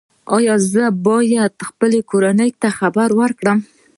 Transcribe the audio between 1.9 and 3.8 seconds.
کورنۍ ته خبر ورکړم؟